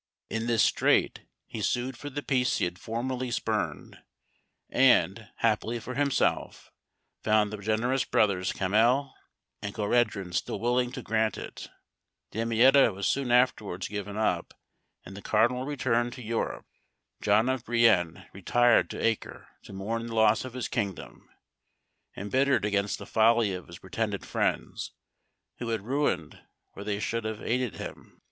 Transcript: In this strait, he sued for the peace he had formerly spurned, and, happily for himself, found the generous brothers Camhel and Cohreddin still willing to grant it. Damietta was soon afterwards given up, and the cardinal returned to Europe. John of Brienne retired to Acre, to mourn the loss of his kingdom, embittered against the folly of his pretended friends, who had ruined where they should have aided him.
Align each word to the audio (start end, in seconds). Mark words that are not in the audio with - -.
In 0.31 0.47
this 0.47 0.63
strait, 0.63 1.27
he 1.45 1.61
sued 1.61 1.95
for 1.95 2.09
the 2.09 2.23
peace 2.23 2.57
he 2.57 2.65
had 2.65 2.79
formerly 2.79 3.29
spurned, 3.29 3.99
and, 4.67 5.29
happily 5.35 5.77
for 5.79 5.93
himself, 5.93 6.71
found 7.21 7.53
the 7.53 7.57
generous 7.57 8.03
brothers 8.03 8.51
Camhel 8.51 9.13
and 9.61 9.75
Cohreddin 9.75 10.33
still 10.33 10.59
willing 10.59 10.91
to 10.93 11.03
grant 11.03 11.37
it. 11.37 11.69
Damietta 12.31 12.91
was 12.93 13.05
soon 13.07 13.29
afterwards 13.29 13.87
given 13.89 14.17
up, 14.17 14.55
and 15.05 15.15
the 15.15 15.21
cardinal 15.21 15.65
returned 15.65 16.13
to 16.13 16.23
Europe. 16.23 16.65
John 17.21 17.47
of 17.47 17.63
Brienne 17.63 18.25
retired 18.33 18.89
to 18.89 18.99
Acre, 19.05 19.49
to 19.65 19.71
mourn 19.71 20.07
the 20.07 20.15
loss 20.15 20.43
of 20.43 20.53
his 20.53 20.67
kingdom, 20.67 21.29
embittered 22.17 22.65
against 22.65 22.97
the 22.97 23.05
folly 23.05 23.53
of 23.53 23.67
his 23.67 23.77
pretended 23.77 24.25
friends, 24.25 24.93
who 25.59 25.69
had 25.69 25.81
ruined 25.85 26.41
where 26.73 26.83
they 26.83 26.99
should 26.99 27.23
have 27.23 27.43
aided 27.43 27.75
him. 27.75 28.19